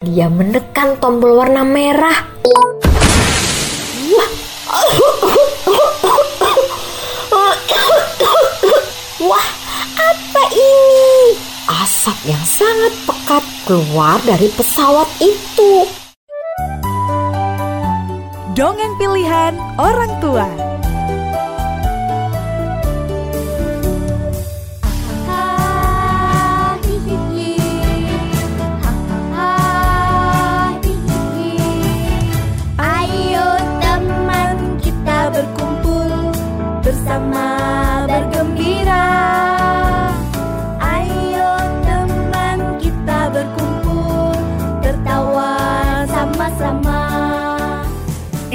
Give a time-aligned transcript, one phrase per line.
[0.00, 2.24] dia menekan tombol warna merah.
[2.40, 4.30] Wah.
[9.20, 9.48] Wah,
[10.00, 11.36] apa ini?
[11.68, 15.84] Asap yang sangat pekat keluar dari pesawat itu.
[18.56, 20.48] Dongeng pilihan orang tua.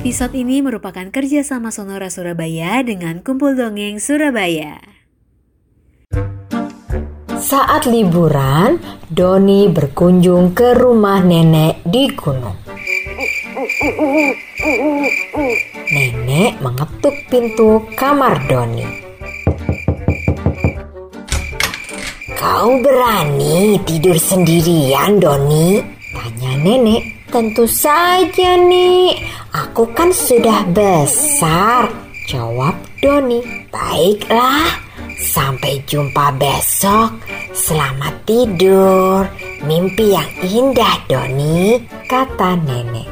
[0.00, 4.80] Episode ini merupakan kerjasama Sonora Surabaya dengan Kumpul Dongeng Surabaya.
[7.36, 8.80] Saat liburan,
[9.12, 12.56] Doni berkunjung ke rumah nenek di gunung.
[15.92, 18.88] Nenek mengetuk pintu kamar Doni.
[22.40, 25.76] Kau berani tidur sendirian, Doni?
[26.16, 27.19] Tanya nenek.
[27.30, 29.14] Tentu saja, nih.
[29.54, 31.86] Aku kan sudah besar.
[32.26, 33.38] Jawab Doni.
[33.70, 34.66] Baiklah,
[35.14, 37.22] sampai jumpa besok.
[37.54, 39.30] Selamat tidur.
[39.62, 41.78] Mimpi yang indah, Doni,
[42.10, 43.06] kata nenek.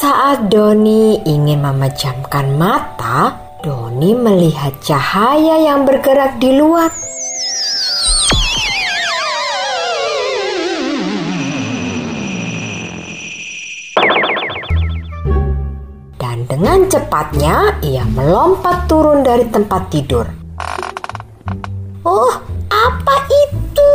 [0.00, 7.05] Saat Doni ingin memejamkan mata, Doni melihat cahaya yang bergerak di luar.
[16.26, 20.26] Dan dengan cepatnya ia melompat turun dari tempat tidur.
[22.02, 22.34] Oh,
[22.66, 23.94] apa itu?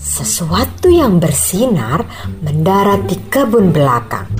[0.00, 2.08] Sesuatu yang bersinar
[2.40, 4.32] mendarat di kebun belakang.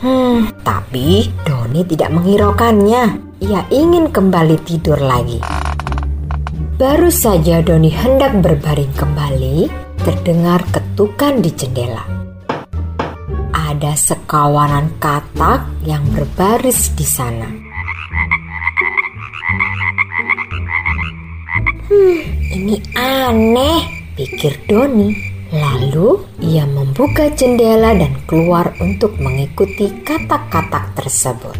[0.00, 3.21] Hmm, tapi Doni tidak menghiraukannya.
[3.42, 5.42] Ia ingin kembali tidur lagi.
[6.78, 9.66] Baru saja Doni hendak berbaring kembali,
[9.98, 12.06] terdengar ketukan di jendela.
[13.50, 17.50] Ada sekawanan katak yang berbaris di sana.
[21.90, 25.34] Hmm, ini aneh, pikir Doni.
[25.50, 26.14] Lalu
[26.46, 31.58] ia membuka jendela dan keluar untuk mengikuti katak-katak tersebut.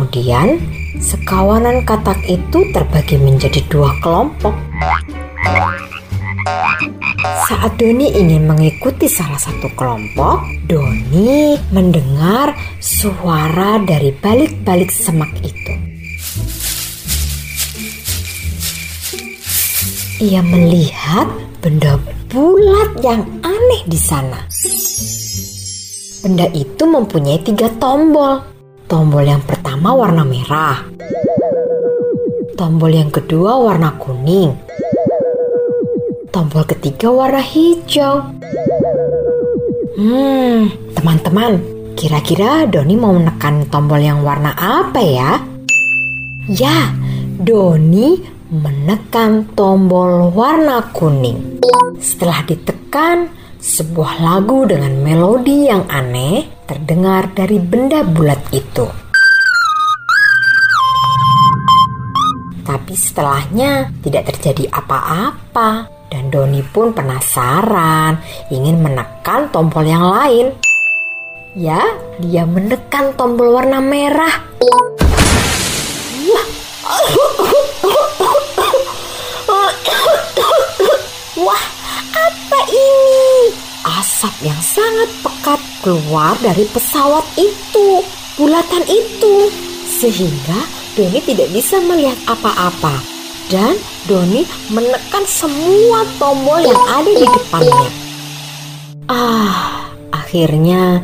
[0.00, 0.56] Kemudian
[0.96, 4.56] sekawanan katak itu terbagi menjadi dua kelompok.
[7.20, 15.74] Saat Doni ingin mengikuti salah satu kelompok, Doni mendengar suara dari balik-balik semak itu.
[20.24, 21.28] Ia melihat
[21.60, 22.00] benda
[22.32, 24.48] bulat yang aneh di sana.
[26.24, 28.59] Benda itu mempunyai tiga tombol.
[28.90, 30.82] Tombol yang pertama warna merah.
[32.58, 34.50] Tombol yang kedua warna kuning.
[36.34, 38.34] Tombol ketiga warna hijau.
[39.94, 41.62] Hmm, teman-teman,
[41.94, 45.38] kira-kira Doni mau menekan tombol yang warna apa ya?
[46.50, 46.90] Ya,
[47.38, 48.18] Doni
[48.50, 51.62] menekan tombol warna kuning.
[52.02, 53.30] Setelah ditekan,
[53.60, 58.88] sebuah lagu dengan melodi yang aneh terdengar dari benda bulat itu.
[62.64, 68.16] Tapi setelahnya tidak terjadi apa-apa dan Doni pun penasaran
[68.48, 70.56] ingin menekan tombol yang lain.
[71.52, 71.82] Ya,
[72.22, 74.40] dia menekan tombol warna merah.
[76.30, 76.46] Wah,
[84.20, 88.04] Asap yang sangat pekat keluar dari pesawat itu,
[88.36, 89.48] bulatan itu,
[89.88, 90.60] sehingga
[90.92, 93.00] Doni tidak bisa melihat apa-apa
[93.48, 97.88] dan Doni menekan semua tombol yang ada di depannya.
[99.08, 101.00] Ah, akhirnya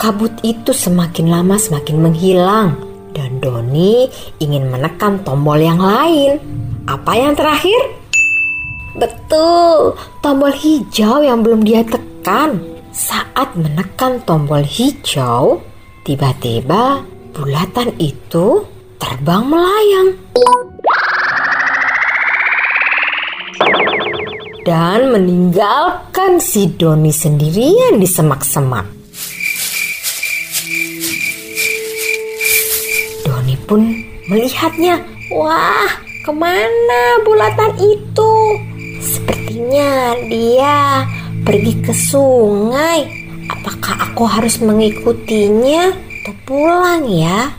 [0.00, 2.80] kabut itu semakin lama semakin menghilang
[3.12, 4.08] dan Doni
[4.40, 6.40] ingin menekan tombol yang lain.
[6.88, 8.00] Apa yang terakhir?
[8.96, 9.92] Betul,
[10.24, 12.15] tombol hijau yang belum dia tekan.
[12.90, 15.62] Saat menekan tombol hijau,
[16.06, 17.02] Tiba-tiba
[17.34, 18.62] bulatan itu
[18.94, 20.14] terbang melayang.
[24.62, 28.86] Dan meninggalkan si Doni sendirian di semak-semak.
[33.26, 33.82] Doni pun
[34.30, 35.02] melihatnya.
[35.34, 35.90] Wah,
[36.22, 38.32] ke mana bulatan itu?
[39.02, 41.02] Sepertinya dia
[41.46, 43.06] pergi ke sungai.
[43.46, 47.54] Apakah aku harus mengikutinya atau pulang ya?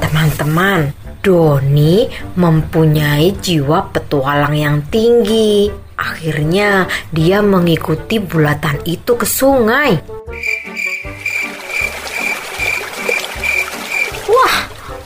[0.00, 2.08] Teman-teman, Doni
[2.40, 5.68] mempunyai jiwa petualang yang tinggi.
[6.00, 10.00] Akhirnya dia mengikuti bulatan itu ke sungai.
[14.24, 14.56] Wah,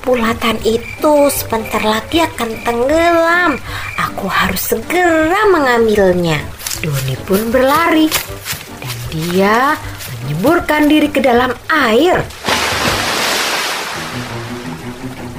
[0.06, 3.58] bulatan itu sebentar lagi akan tenggelam.
[3.98, 6.61] Aku harus segera mengambilnya.
[6.82, 8.10] Doni pun berlari
[8.82, 9.78] dan dia
[10.26, 12.18] menyemburkan diri ke dalam air.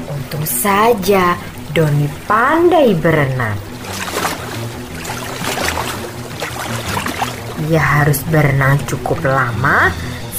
[0.08, 1.36] Untung saja
[1.76, 3.60] Doni pandai berenang.
[7.68, 9.92] Ia harus berenang cukup lama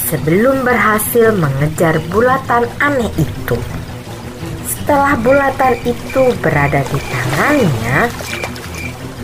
[0.09, 3.57] sebelum berhasil mengejar bulatan aneh itu.
[4.65, 8.09] Setelah bulatan itu berada di tangannya,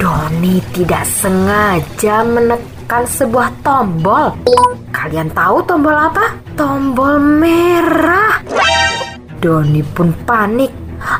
[0.01, 4.33] Doni tidak sengaja menekan sebuah tombol.
[4.89, 6.42] Kalian tahu tombol apa?
[6.57, 8.42] Tombol merah.
[9.38, 10.74] Doni pun panik.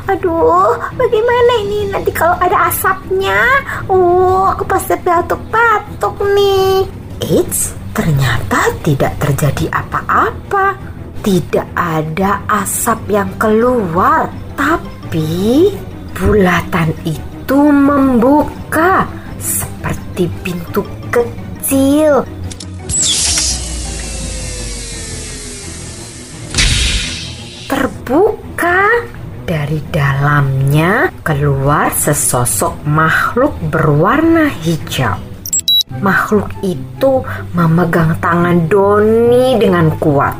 [0.10, 3.62] Aduh, bagaimana ini nanti kalau ada asapnya?
[3.86, 6.82] Oh, aku pasti batuk-batuk nih.
[7.22, 10.74] Eits, ternyata tidak terjadi apa-apa.
[11.22, 14.26] Tidak ada asap yang keluar,
[14.58, 15.70] tapi
[16.18, 19.04] bulatan itu itu membuka
[19.36, 22.24] seperti pintu kecil.
[27.68, 29.04] Terbuka
[29.44, 35.20] dari dalamnya keluar sesosok makhluk berwarna hijau.
[36.00, 37.20] Makhluk itu
[37.52, 40.40] memegang tangan Doni dengan kuat.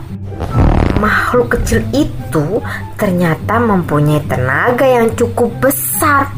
[0.96, 2.64] Makhluk kecil itu
[2.96, 6.32] ternyata mempunyai tenaga yang cukup besar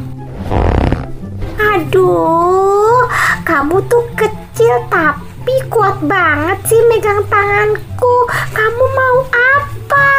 [1.74, 3.02] Aduh,
[3.42, 8.30] kamu tuh kecil tapi kuat banget sih megang tanganku.
[8.54, 10.10] Kamu mau apa?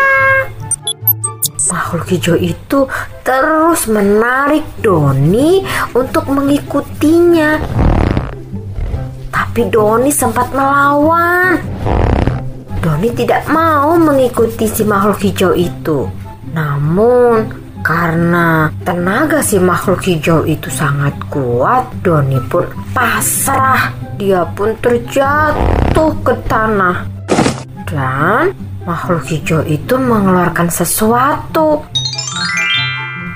[1.71, 2.91] Makhluk hijau itu
[3.23, 5.63] terus menarik Doni
[5.95, 7.63] untuk mengikutinya.
[9.31, 11.55] Tapi Doni sempat melawan.
[12.83, 16.11] Doni tidak mau mengikuti si makhluk hijau itu.
[16.51, 22.65] Namun, karena tenaga si makhluk hijau itu sangat kuat, Doni pun
[22.97, 23.93] pasrah.
[24.17, 27.05] Dia pun terjatuh ke tanah.
[27.85, 28.57] Dan
[28.89, 31.85] makhluk hijau itu mengeluarkan sesuatu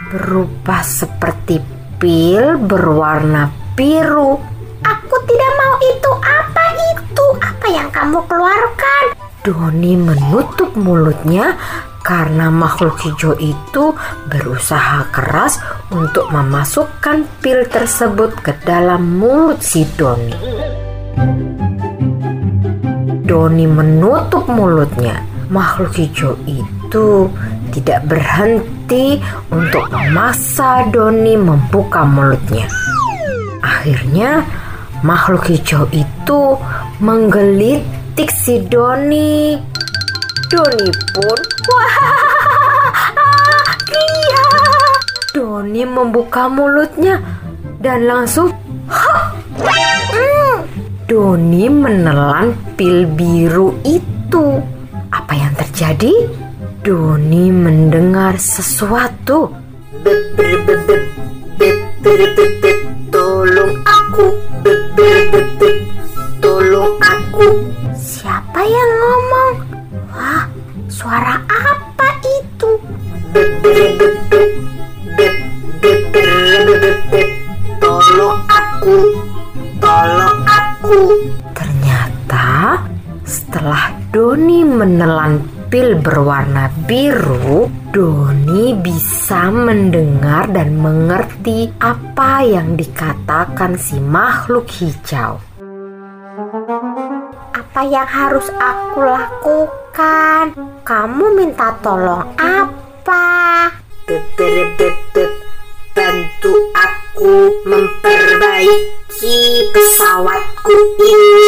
[0.08, 1.60] berupa seperti
[2.00, 4.40] pil berwarna biru.
[4.80, 6.10] Aku tidak mau itu.
[6.24, 6.64] Apa
[6.96, 7.24] itu?
[7.44, 9.04] Apa yang kamu keluarkan?
[9.44, 11.52] Doni menutup mulutnya
[12.08, 13.92] karena makhluk hijau itu
[14.32, 15.60] berusaha keras
[15.92, 20.32] untuk memasukkan pil tersebut ke dalam mulut si Doni.
[23.28, 25.20] Doni menutup mulutnya.
[25.52, 27.28] Makhluk hijau itu
[27.76, 29.20] tidak berhenti
[29.52, 32.64] untuk memaksa Doni membuka mulutnya.
[33.60, 34.48] Akhirnya,
[35.04, 36.56] makhluk hijau itu
[37.04, 39.60] menggelitik si Doni.
[40.48, 41.94] Doni pun wah
[44.00, 44.46] iya.
[45.36, 47.20] Doni membuka mulutnya
[47.84, 48.48] dan langsung
[48.88, 50.56] ha, mm.
[51.04, 54.60] Doni menelan pil biru itu.
[55.08, 56.12] Apa yang terjadi?
[56.84, 59.52] Doni mendengar sesuatu.
[63.12, 64.26] Tolong aku.
[66.40, 67.48] Tolong aku.
[67.96, 69.67] Siapa yang ngomong?
[70.88, 72.70] Suara apa itu?
[77.78, 78.96] Tolong aku,
[79.78, 80.96] tolong aku.
[81.52, 82.80] Ternyata
[83.28, 94.00] setelah Doni menelan pil berwarna biru, Doni bisa mendengar dan mengerti apa yang dikatakan si
[94.00, 95.36] makhluk hijau.
[97.78, 100.50] Apa yang harus aku lakukan?
[100.82, 103.70] Kamu minta tolong apa?
[105.94, 109.38] Bantu aku memperbaiki
[109.70, 110.74] pesawatku
[111.06, 111.46] ini.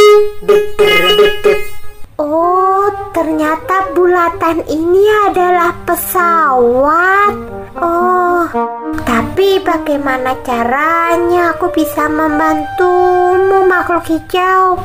[2.14, 7.34] Oh, ternyata bulatan ini adalah pesawat.
[7.75, 8.46] Oh,
[9.02, 14.78] tapi bagaimana caranya aku bisa membantumu makhluk hijau?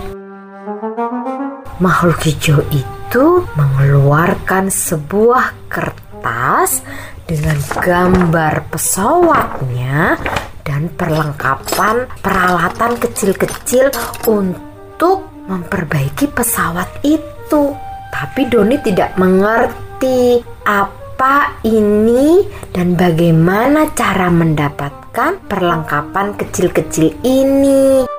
[1.86, 6.82] Makhluk hijau itu mengeluarkan sebuah kertas
[7.30, 10.18] dengan gambar pesawatnya
[10.66, 13.94] dan perlengkapan peralatan kecil-kecil
[14.26, 17.78] untuk memperbaiki pesawat itu.
[18.10, 28.15] Tapi Doni tidak mengerti apa ini dan bagaimana cara mendapatkan perlengkapan kecil-kecil ini.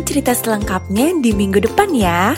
[0.00, 2.34] Cerita selengkapnya di minggu depan ya.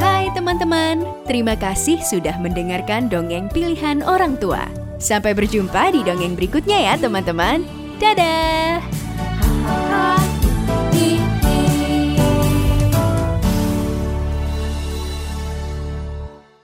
[0.00, 4.64] Hai teman-teman, terima kasih sudah mendengarkan dongeng pilihan orang tua.
[4.96, 7.68] Sampai berjumpa di dongeng berikutnya ya teman-teman.
[8.00, 8.95] Dadah!